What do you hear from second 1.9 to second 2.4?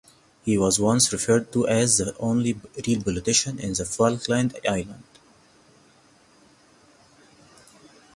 the